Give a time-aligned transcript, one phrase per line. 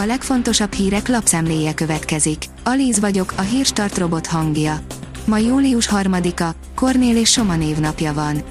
[0.00, 2.44] A legfontosabb hírek lapszemléje következik.
[2.64, 4.80] Alíz vagyok, a hírstart robot hangja.
[5.24, 8.42] Ma július 3-a, Kornél és Soma névnapja van.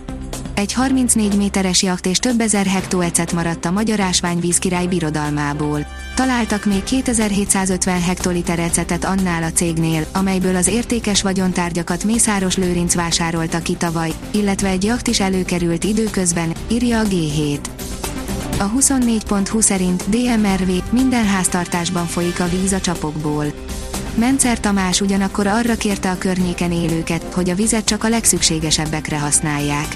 [0.53, 5.85] Egy 34 méteres jacht és több ezer hektóecet maradt a magyar ásványvíz király birodalmából.
[6.15, 13.59] Találtak még 2750 hektoliter ecetet annál a cégnél, amelyből az értékes vagyontárgyakat Mészáros Lőrinc vásárolta
[13.59, 17.59] ki tavaly, illetve egy jacht is előkerült időközben, írja a G7.
[18.59, 23.45] A 24.20 szerint DMRV minden háztartásban folyik a víz a csapokból.
[24.15, 29.87] Mencer Tamás ugyanakkor arra kérte a környéken élőket, hogy a vizet csak a legszükségesebbekre használják.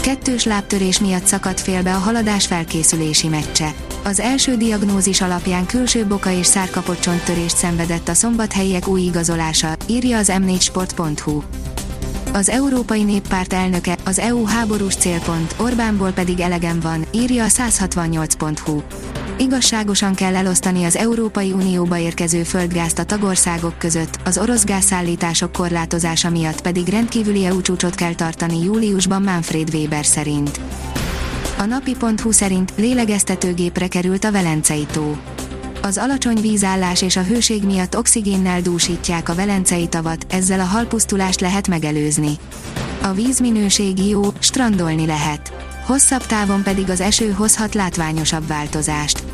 [0.00, 3.74] Kettős lábtörés miatt szakadt félbe a haladás felkészülési meccse.
[4.04, 10.32] Az első diagnózis alapján külső boka és szárkapocsontörést szenvedett a szombathelyiek új igazolása, írja az
[10.34, 11.42] m4sport.hu.
[12.34, 18.82] Az Európai Néppárt elnöke, az EU háborús célpont, Orbánból pedig elegem van, írja a 168.hu.
[19.38, 26.30] Igazságosan kell elosztani az Európai Unióba érkező földgázt a tagországok között, az orosz gázszállítások korlátozása
[26.30, 30.60] miatt pedig rendkívüli EU csúcsot kell tartani júliusban Manfred Weber szerint.
[31.58, 35.16] A napi.hu szerint lélegeztetőgépre került a Velencei tó.
[35.82, 41.40] Az alacsony vízállás és a hőség miatt oxigénnel dúsítják a Velencei tavat, ezzel a halpusztulást
[41.40, 42.38] lehet megelőzni.
[43.02, 45.52] A vízminőség jó, strandolni lehet.
[45.86, 49.31] Hosszabb távon pedig az eső hozhat látványosabb változást.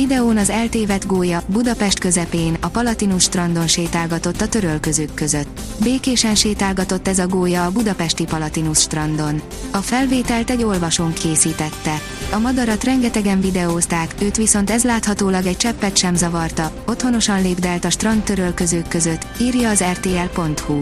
[0.00, 5.60] Videón az eltévedt gólya Budapest közepén a Palatinus strandon sétálgatott a törölközők között.
[5.82, 9.40] Békésen sétálgatott ez a gólya a budapesti Palatinus strandon.
[9.70, 12.00] A felvételt egy olvasónk készítette.
[12.32, 17.90] A madarat rengetegen videózták, őt viszont ez láthatólag egy cseppet sem zavarta, otthonosan lépdelt a
[17.90, 20.78] strand törölközők között, írja az rtl.hu.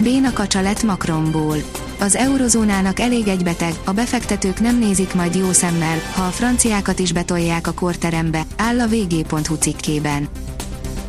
[0.00, 1.56] Béna kacsa lett Macronból
[2.02, 6.98] az eurozónának elég egy beteg, a befektetők nem nézik majd jó szemmel, ha a franciákat
[6.98, 10.28] is betolják a korterembe, áll a vg.hu cikkében.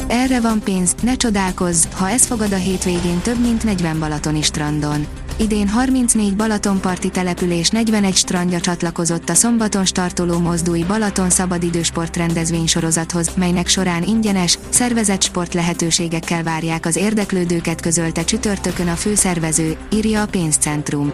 [0.07, 5.07] Erre van pénz, ne csodálkozz, ha ez fogad a hétvégén több mint 40 balatoni strandon.
[5.37, 13.29] Idén 34 Balatonparti település 41 strandja csatlakozott a szombaton startoló mozdúi Balaton szabadidősport rendezvény sorozathoz,
[13.35, 20.27] melynek során ingyenes, szervezett sport lehetőségekkel várják az érdeklődőket közölte csütörtökön a főszervező, írja a
[20.27, 21.11] pénzcentrum.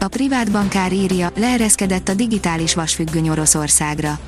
[0.00, 4.18] A privát bankár írja, leereszkedett a digitális vasfüggöny Oroszországra.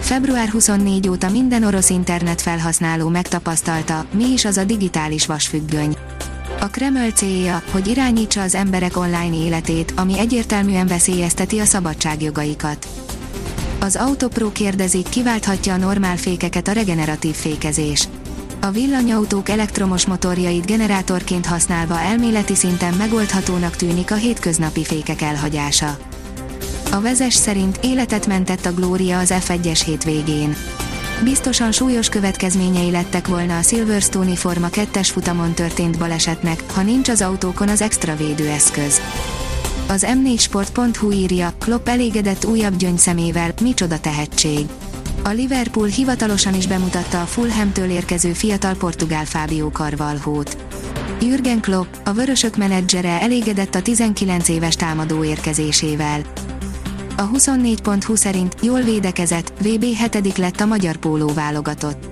[0.00, 5.96] Február 24 óta minden orosz internet felhasználó megtapasztalta, mi is az a digitális vasfüggöny.
[6.60, 12.86] A Kreml célja, hogy irányítsa az emberek online életét, ami egyértelműen veszélyezteti a szabadságjogaikat.
[13.80, 18.08] Az Autopro kérdezik, kiválthatja a normál fékeket a regeneratív fékezés.
[18.60, 25.98] A villanyautók elektromos motorjait generátorként használva elméleti szinten megoldhatónak tűnik a hétköznapi fékek elhagyása.
[26.92, 30.56] A vezes szerint életet mentett a Glória az F1-es hétvégén
[31.24, 37.22] biztosan súlyos következményei lettek volna a Silverstone-i Forma 2-es futamon történt balesetnek, ha nincs az
[37.22, 39.00] autókon az extra védőeszköz.
[39.88, 44.66] Az m4sport.hu írja, Klopp elégedett újabb gyöngyszemével, micsoda tehetség.
[45.24, 50.56] A Liverpool hivatalosan is bemutatta a Fulhamtől érkező fiatal portugál Fábio Carvalhót.
[51.20, 56.20] Jürgen Klopp, a vörösök menedzsere elégedett a 19 éves támadó érkezésével.
[57.20, 62.04] A 24.20 szerint jól védekezett, VB 7 lett a magyar póló válogatott.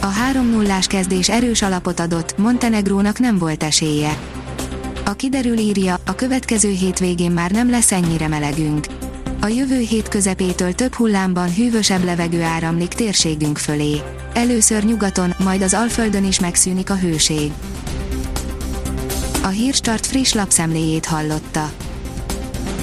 [0.00, 4.18] A 3 0 kezdés erős alapot adott, Montenegrónak nem volt esélye.
[5.04, 8.86] A kiderül írja, a következő hétvégén már nem lesz ennyire melegünk.
[9.40, 14.00] A jövő hét közepétől több hullámban hűvösebb levegő áramlik térségünk fölé.
[14.34, 17.52] Először nyugaton, majd az Alföldön is megszűnik a hőség.
[19.42, 21.70] A Hírstart friss lapszemléjét hallotta.